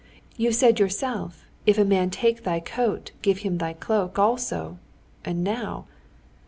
You 0.35 0.51
said 0.51 0.79
yourself: 0.79 1.45
if 1.67 1.77
a 1.77 1.85
man 1.85 2.09
take 2.09 2.41
thy 2.43 2.59
coat, 2.59 3.11
give 3.21 3.37
him 3.45 3.59
thy 3.59 3.73
cloak 3.73 4.17
also, 4.17 4.79
and 5.23 5.43
now...." 5.43 5.85